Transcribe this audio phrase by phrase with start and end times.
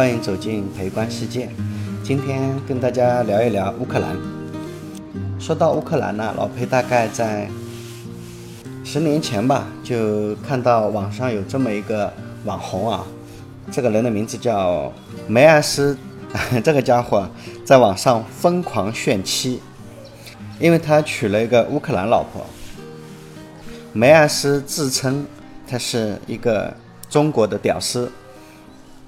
[0.00, 1.50] 欢迎走进陪观世界。
[2.02, 4.16] 今天跟大家聊一聊乌克兰。
[5.38, 7.46] 说到乌克兰呢，老裴大概在
[8.82, 12.10] 十年前吧，就看到网上有这么一个
[12.46, 13.04] 网红啊，
[13.70, 14.90] 这个人的名字叫
[15.28, 15.94] 梅艾斯，
[16.64, 17.28] 这个家伙
[17.62, 19.60] 在网上疯狂炫妻，
[20.58, 22.46] 因为他娶了一个乌克兰老婆。
[23.92, 25.26] 梅艾斯自称
[25.68, 26.72] 他是一个
[27.10, 28.10] 中国的屌丝。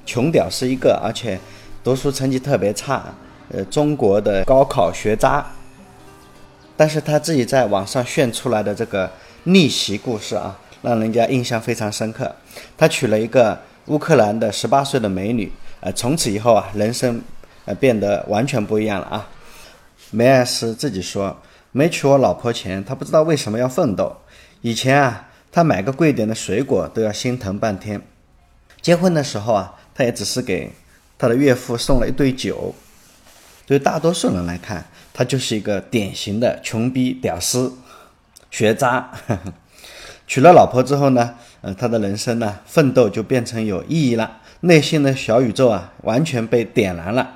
[0.05, 1.39] 穷屌丝一个，而且
[1.85, 3.05] 读书成绩特别差，
[3.51, 5.45] 呃，中国的高考学渣。
[6.77, 9.09] 但是他自己在网上炫出来的这个
[9.45, 12.35] 逆袭故事啊，让人家印象非常深刻。
[12.77, 17.21] 他娶了一个乌克兰的十八岁的美女，呃，从此以后啊，人生
[17.67, 19.29] 呃变得完全不一样了啊。
[20.11, 21.37] 梅艾斯自己说，
[21.71, 24.17] 没娶我老婆前，他不知道为什么要奋斗。
[24.63, 28.01] 以前啊，他买个贵点的水果都要心疼半天。
[28.81, 29.75] 结婚的时候啊。
[29.95, 30.71] 他也只是给
[31.19, 32.75] 他的岳父送了一堆酒，
[33.67, 37.75] 对大多数人来看，他就是一个典型的穷逼屌丝、
[38.51, 39.11] 学渣。
[40.27, 47.35] 娶了老婆之后呢，呃，他的人生呢，奋斗就变成有意义了，内心的小宇宙啊，完全被点燃了。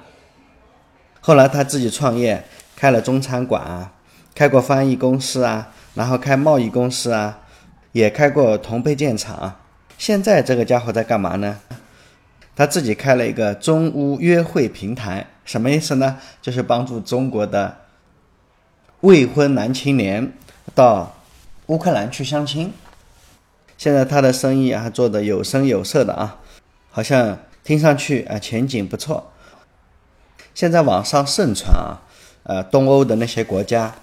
[1.21, 3.93] 后来他自己创业，开了中餐馆啊，
[4.35, 7.41] 开过翻译公司啊，然后开贸易公司啊，
[7.93, 9.61] 也开过铜配件厂。
[9.99, 11.59] 现在这个家伙在干嘛呢？
[12.57, 16.17] 他自己开了一个中乌约会平台，什么意思呢？
[16.41, 17.77] 就是帮助中国的
[19.03, 20.33] 未婚男青年
[20.75, 21.15] 到
[21.67, 22.73] 乌克兰去相亲。
[23.77, 26.39] 现在他的生意啊做的有声有色的啊，
[26.91, 29.31] 好像听上去啊前景不错。
[30.55, 32.01] 现在网上盛传啊，
[32.45, 33.95] 呃，东欧的那些国家，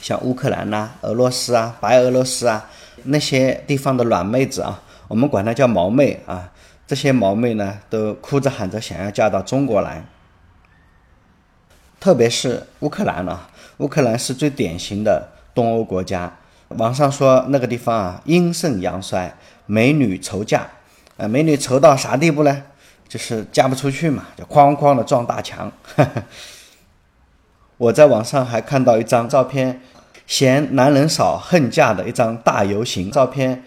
[0.00, 2.68] 像乌克兰呐、俄罗斯啊、白俄罗斯啊
[3.04, 6.50] 那些地方的软妹子啊，我们管它叫毛妹啊。
[6.92, 10.04] 这些毛妹呢，都哭着喊着想要嫁到中国来，
[11.98, 13.48] 特别是乌克兰啊，
[13.78, 16.30] 乌克兰是最典型的东欧国家。
[16.68, 20.66] 网上说那个地方啊，阴盛阳衰，美女愁嫁，
[21.16, 22.62] 呃，美女愁到啥地步呢？
[23.08, 25.72] 就是嫁不出去嘛，就哐哐的撞大墙。
[27.78, 29.80] 我在网上还看到一张照片，
[30.26, 33.64] 嫌男人少恨嫁的一张大游行照片，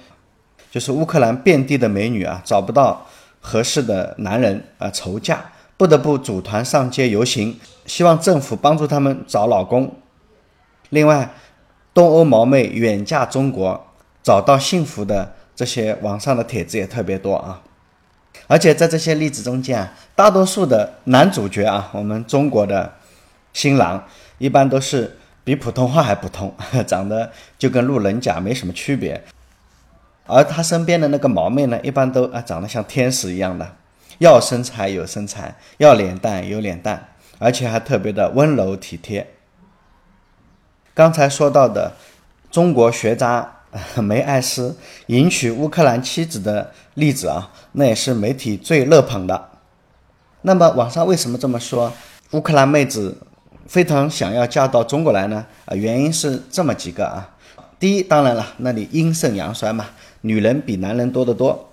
[0.69, 3.07] 就是乌克兰遍地的美女啊，找不到。
[3.45, 9.95] 合适的男人啊，愁嫁不得不组团上街游行，希望政府帮助他们找老公。
[10.89, 11.29] 另外，
[11.93, 13.85] 东欧毛妹远嫁中国
[14.23, 17.61] 找到幸福的这些网上的帖子也特别多啊。
[18.47, 22.95] 而且在这些例子中间啊，大多数的男主角啊，我们中国的
[23.53, 24.03] 新郎
[24.39, 26.51] 一般都是比普通话还普通，
[26.87, 29.23] 长得就跟路人甲没什么区别。
[30.25, 33.75] 而他身边的那个毛妹呢，一般都啊长得像天使一样的，
[34.17, 39.27] 要身材有身材，要脸蛋有脸蛋，而且还特别的温柔体贴。
[40.93, 41.93] 刚才说到的
[42.49, 43.57] 中国学渣
[44.01, 44.77] 梅艾斯
[45.07, 49.49] 迎娶乌克兰妻子的例子啊，那也是媒体最热捧的。
[50.43, 51.91] 那么网上为什么这么说？
[52.31, 53.17] 乌克兰妹子
[53.67, 55.45] 非常想要嫁到中国来呢？
[55.65, 57.31] 啊，原因是这么几个啊。
[57.77, 59.87] 第一，当然了，那里阴盛阳衰嘛。
[60.25, 61.71] 女人比男人多得多，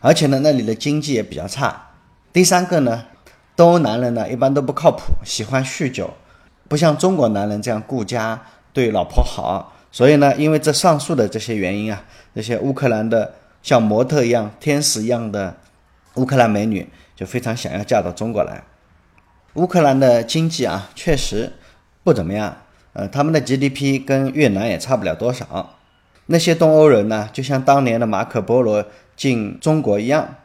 [0.00, 1.90] 而且呢，那里的经济也比较差。
[2.32, 3.04] 第三个呢，
[3.54, 6.14] 东欧男人呢一般都不靠谱，喜欢酗酒，
[6.68, 8.40] 不像中国男人这样顾家、
[8.72, 9.76] 对老婆好。
[9.92, 12.02] 所以呢，因为这上述的这些原因啊，
[12.34, 15.54] 这些乌克兰的像模特一样、天使一样的
[16.14, 18.62] 乌克兰美女就非常想要嫁到中国来。
[19.54, 21.52] 乌克兰的经济啊，确实
[22.02, 22.56] 不怎么样，
[22.94, 25.76] 呃，他们的 GDP 跟越南也差不了多少。
[26.32, 28.84] 那些东欧人呢，就像当年的马可波罗
[29.16, 30.36] 进中国一样，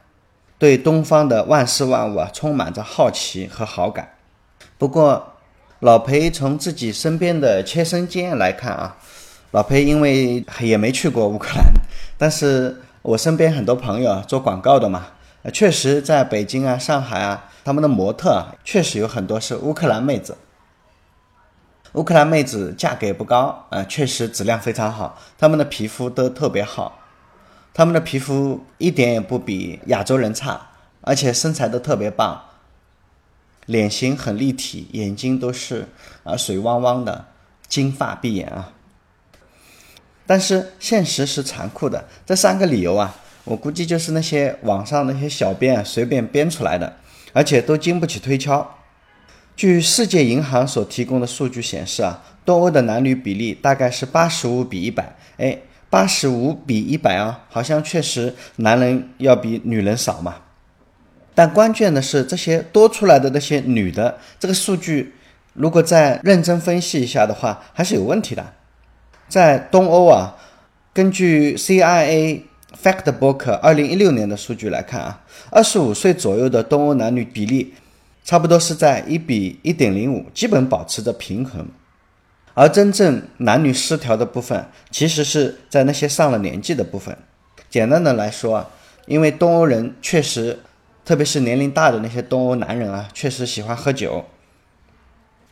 [0.58, 4.16] 对东方的万事万物啊充满着好奇和好感。
[4.80, 5.34] 不过，
[5.82, 8.98] 老裴从自己身边的切身经验来看啊，
[9.52, 11.66] 老裴因为也没去过乌克兰，
[12.18, 15.06] 但是我身边很多朋友做广告的嘛，
[15.54, 20.36] 确实在北京啊、上海啊，他们的模特啊，确实有很多是乌克兰妹子。
[21.96, 27.00] 乌克兰妹子价格也不高，啊，确实质量非常好，她们的皮肤都特别好，
[27.74, 30.70] 她们的皮肤一点也不比亚洲人差，
[31.02, 32.44] 而且身材都特别棒，
[33.66, 35.88] 脸型很立体，眼睛都是
[36.26, 37.28] 啊水汪汪的，
[37.68, 38.74] 金发碧眼啊。
[40.28, 43.16] 但是现实是残酷的，这三个理由啊，
[43.46, 46.98] 我估计就是那些网上那些小编啊随便编出来的，
[47.32, 48.80] 而且都经不起推敲。
[49.56, 55.16] 据世界银行所提供的数据显示啊，东欧的男女比例大概是八十五比一百。
[55.38, 55.58] 哎，
[55.90, 60.36] 八十五比一百啊，好像确实男人要比女人少嘛。
[61.34, 65.14] 但关键的是，这些多出来的那些女的，这个数据
[65.54, 68.54] 如果再认真分析一下的话，还是有问题的。
[69.28, 70.36] 在东欧啊，
[70.94, 72.42] 根据 CIA
[72.82, 77.74] Factbook 二零一六年的数据来看啊，二十五岁左右的东欧男女比例
[78.26, 81.68] 差不多是在一比一点零五，基本保持着平衡。
[82.56, 87.16] 而真正男女失调的部分，其实是在那些上了年纪的部分。
[87.70, 88.70] 简单的来说啊，
[89.06, 90.58] 因为东欧人确实，
[91.04, 94.26] 特别是年龄大的那些东欧男人啊，确实喜欢喝酒，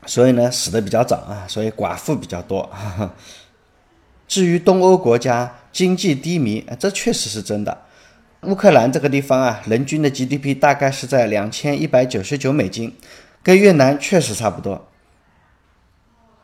[0.07, 2.67] 所以呢死的比较早啊，所以寡妇比较多。
[4.27, 7.77] 至于东欧国家经济低迷，这确实是真的。
[8.45, 12.95] 乌克兰这个地方啊，人均的 GDP 大概是在两千一百九十九美金，
[13.41, 14.87] 跟越南确实差不多。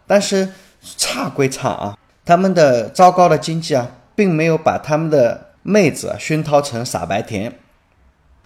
[0.08, 0.50] 但是
[0.98, 7.54] 差归差啊，他们的糟糕的经济啊，并没有把他们的妹子熏陶成傻白甜。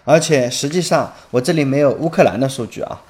[0.04, 3.02] 而且实际上，我这里没有乌克兰的数据啊，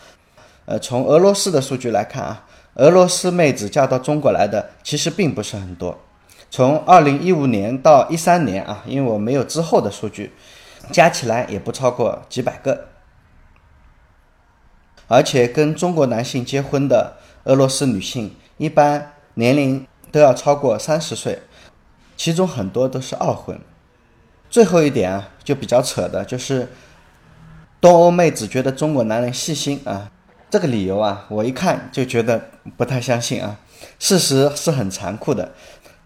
[0.66, 5.98] 呃，从俄罗斯的数据来看啊，俄罗斯妹子嫁到中国来的其实并不是很多。
[6.56, 10.32] 从二零一五年到一三年啊，因为我没有之后的数据，
[10.92, 12.90] 加起来也不超过几百个。
[15.08, 18.36] 而且跟中国男性结婚的俄罗斯女性。
[18.56, 21.42] 一般年龄都要超过三十岁，
[22.16, 23.58] 其中很多都是二婚。
[24.48, 26.68] 最后一点啊，就比较扯的，就是
[27.80, 30.08] 东欧妹子觉得中国男人细心啊，
[30.48, 33.58] 这个理由啊，我一看就觉得不太相信啊。
[33.98, 35.52] 事实是很残酷的，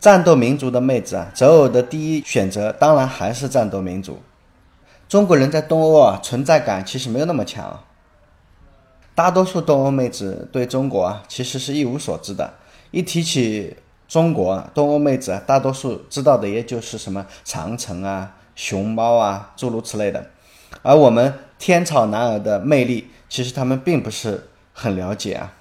[0.00, 4.20] 战斗民族的妹子啊，择偶的第一选择当然还是战斗民族。
[5.08, 7.82] 中国人在东欧啊，存在感其实没有那么强。
[9.14, 12.54] 大多数东欧妹子对中国啊，其实是一无所知的。
[12.92, 20.30] 一提起中国，东欧妹子啊大多数知道的也就是什么长城啊、熊猫啊，诸如此类的。
[20.82, 25.54] 而我们天朝男儿的魅力，其实他们并不是很了解啊。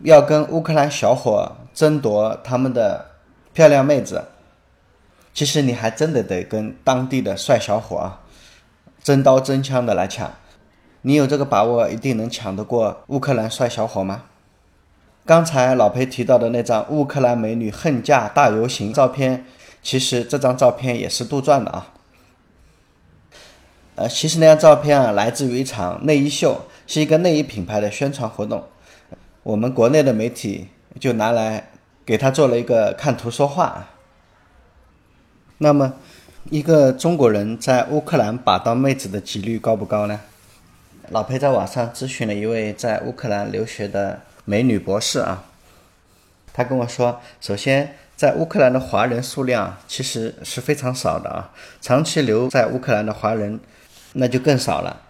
[0.00, 3.12] 要跟乌克兰小伙争夺他们的
[3.52, 4.24] 漂亮妹子，
[5.32, 8.20] 其实你还真的得跟当地的帅小伙啊，
[9.02, 10.32] 真刀真枪的来抢。
[11.02, 14.24] 你有这个把握，一定能抢得过乌克兰帅小伙吗？
[15.24, 19.44] 刚才老裴提到的那张乌克兰美女恨嫁大游行照片，
[19.82, 21.94] 其实这张照片也是杜撰的啊。
[23.94, 28.64] 呃，其实那张照片啊，来自于一场内衣秀，是一个内衣品牌的宣传活动。
[29.42, 30.68] 我们国内的媒体
[31.00, 31.70] 就拿来
[32.04, 33.88] 给他做了一个看图说话。
[35.58, 35.94] 那么，
[36.50, 40.20] 一个中国人在乌克兰把到妹子的几率高不高呢？
[41.10, 45.44] 老裴在网上咨询了一位在乌克兰留学的美女博士啊，
[46.52, 53.60] 他跟我说，首先在乌克兰的华人数量其实是非常少的啊，长期留在乌克兰的华人
[54.14, 55.02] 那就更少了。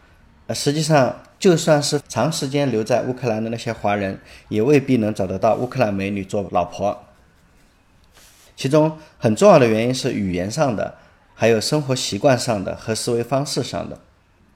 [0.48, 7.02] 呃，实际上就算是长时间留在乌克兰的那些华人，也未必能找得到乌克兰美女做老婆。
[8.56, 10.94] 其中很重要的原因是语言上的，
[11.34, 13.98] 还有生活习惯上的和思维方式上的。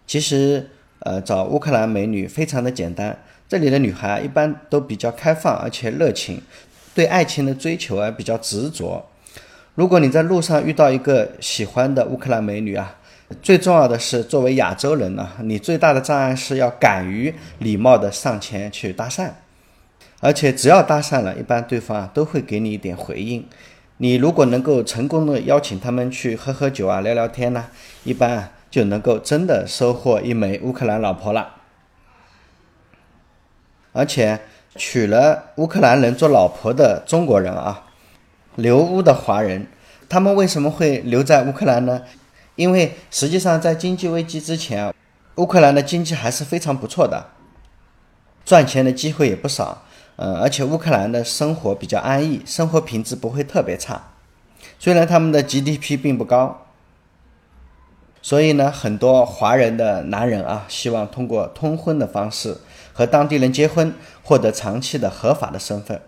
[0.06, 0.70] 其实。
[1.00, 3.16] 呃，找乌克兰美女非常的简单。
[3.46, 6.40] 这里的女孩一般都比较开放，而且热情，
[6.94, 9.06] 对爱情的追求啊比较执着。
[9.74, 12.96] 如果你在路上遇到一个喜欢的乌克兰美女啊，
[13.42, 19.30] 最重要的是作为亚洲人呢，你最大的障碍是要敢于礼貌的上前去搭讪，
[20.20, 23.46] 而且只要搭讪了，一般对方都会给你一点回应。
[23.98, 27.66] 你如果能够成功的邀请他们去喝喝酒啊、聊聊天呢，
[28.04, 28.52] 一般。
[28.68, 31.54] 就能够真的收获一枚乌克兰老婆了，
[33.92, 34.38] 而且
[34.74, 37.86] 娶了乌克兰人做老婆的中国人啊，
[38.56, 39.66] 留乌的华人，
[40.10, 42.02] 他们为什么会留在乌克兰呢？
[42.56, 44.92] 因为实际上在经济危机之前，
[45.36, 47.28] 乌克兰的经济还是非常不错的，
[48.44, 49.84] 赚钱的机会也不少，
[50.16, 54.12] 嗯，而且乌克兰的生活比较安逸，生活品质不会特别差，
[54.78, 56.62] 虽然他们的 GDP 并不高。
[58.22, 62.56] 所以呢，很多华人的男人啊，希望通过通婚的方式
[62.92, 63.94] 和当地人结婚，
[64.24, 66.02] 获得长期的合法的身份。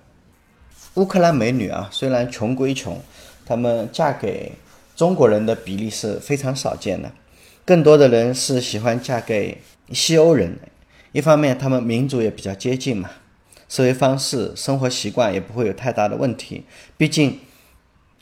[0.95, 3.01] 乌克兰美女啊，虽然穷归穷，
[3.47, 4.51] 她们嫁给
[4.99, 7.13] 中国人的比例是非常少见的，
[7.65, 9.59] 更多的人是喜欢嫁给
[9.93, 10.59] 西欧人。
[11.13, 13.09] 一方面，他们民族也比较接近嘛，
[13.69, 16.65] 思维方式、生活习惯也不会有太大的问题，
[16.97, 17.39] 毕竟。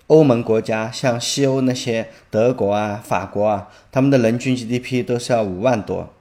[0.09, 6.13] 欧盟国家像西欧那些德国啊、法国啊，他们的人均 GDP 都是要五万多，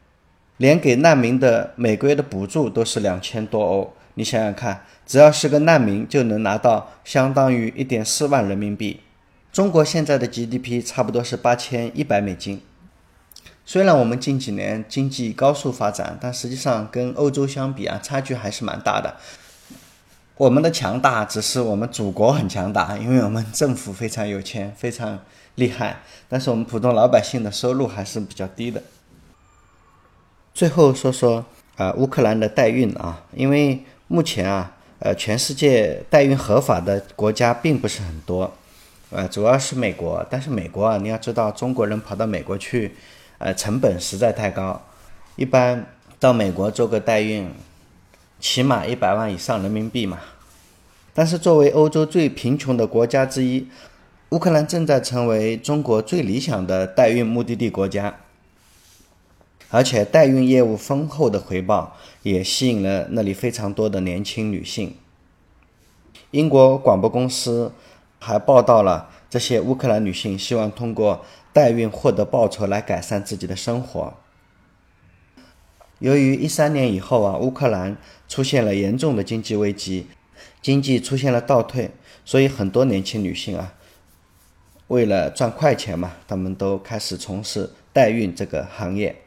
[0.57, 3.93] 连给难民的每个月的补助都是两千多欧。
[4.15, 9.01] 你想想看，只要是个难民就能拿到相当于一点四万人民币。
[9.55, 12.59] 中国现在的 GDP 差不多是八千一百美金，
[13.65, 19.15] 虽然我们近几年经济高速发展，但实际上跟欧洲相比啊，差距还是蛮大的。
[20.35, 25.19] 我们的强大只是我们祖国很强大，因为我们政府非常有钱，非常
[25.55, 26.01] 厉害。
[26.27, 28.83] 但是我们普通老百姓的收入还是比较低的。
[30.53, 31.45] 最后说说
[31.77, 38.53] 啊，乌克兰的代孕啊，因为目前啊，呃，全世界代孕合法的国家并不是很多，
[39.15, 40.25] 呃，主要是美国。
[40.29, 42.95] 但是美国啊，你要知道，中国人跑到美国去，
[43.37, 44.81] 呃，成本实在太高，
[45.35, 45.87] 一般
[46.19, 47.49] 到美国做个代孕。
[48.37, 50.19] 起码一百万以上人民币嘛，
[51.13, 53.65] 但是作为欧洲最贫穷的国家之一，
[54.29, 58.19] 乌克兰正在成为中国最理想的代孕目的地国家，
[59.69, 64.93] 而且代孕业务丰厚的回报也吸引了那里非常多的年轻女性。
[66.31, 67.71] 英国广播公司
[68.19, 74.13] 还报道了这些乌克兰女性希望通过代孕获得报酬来改善自己的生活。
[75.99, 77.95] 由于一三年以后啊，乌克兰
[78.27, 80.07] 出现了严重的经济危机，
[80.61, 81.91] 经济出现了倒退，
[82.25, 83.73] 所以很多年轻女性啊，
[84.87, 89.21] 为了赚快钱嘛，她们都开始从事代孕这个行业。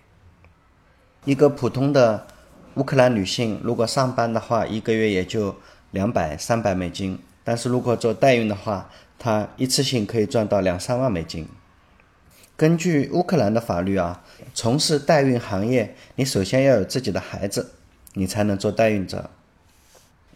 [1.24, 2.26] 一个普通的
[2.74, 5.56] 乌克兰女性如果上班的话，一个月也就
[5.90, 7.18] 两百、三百美金，
[7.48, 11.48] 但是如果做代孕的话，她一次性可以赚到两三万美金。
[12.58, 17.72] 根据乌克兰的法律啊，从事代孕行业，你首先要有自己的孩子，
[18.12, 19.30] 你才能做代孕者。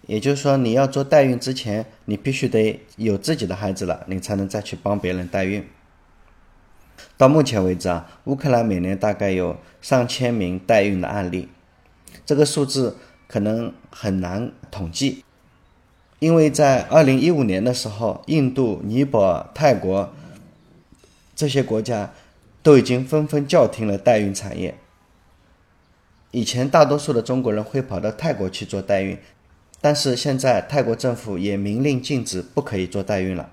[0.06, 5.68] 也就是说，你要做代孕之前，你必须得有自己的孩子了，你才能再去帮别人代孕。
[7.18, 11.50] 到目前为止啊，乌克兰每年大概有上千名代孕的案例，
[12.24, 12.96] 这个数字
[13.28, 15.22] 可能很难统计，
[16.22, 20.08] 因为在二零一五年的时候，印度、尼泊尔、泰国。
[21.34, 22.12] 这些国家
[22.62, 24.76] 都已经纷纷叫停了代孕产业。
[26.30, 29.18] 以前大多数的中国人会跑到泰国去做代孕，
[29.80, 33.50] 但是现在泰国政府也明令禁止不可以做代孕了。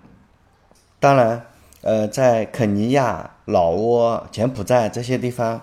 [1.00, 1.44] 当然，
[1.82, 5.60] 呃，在肯尼亚、老挝、柬埔寨这些地方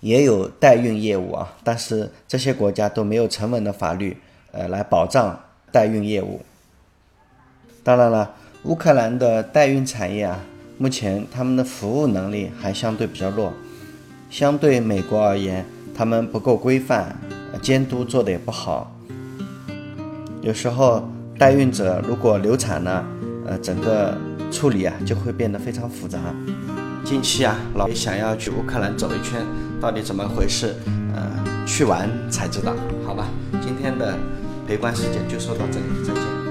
[0.00, 4.16] 也有代孕业务啊，但是这些国家都没有成文的法律，
[4.50, 5.38] 呃，来保障
[5.72, 6.40] 代孕业务。
[7.82, 10.38] 当然了，乌克兰的代孕产业啊。
[10.78, 13.52] 目前他们的服务能力还相对比较弱，
[14.28, 15.64] 相对美国而言，
[15.94, 17.14] 他们不够规范，
[17.60, 18.92] 监督做的也不好。
[20.40, 23.06] 有时候代孕者如果流产了，
[23.46, 24.16] 呃，整个
[24.50, 26.18] 处理啊就会变得非常复杂。
[27.04, 29.40] 近期啊，老爷想要去乌克兰走一圈，
[29.80, 30.74] 到底怎么回事？
[31.14, 32.74] 呃，去完才知道。
[33.06, 33.28] 好吧，
[33.60, 34.18] 今天的
[34.72, 36.41] 陪观时间就说到这里，再见。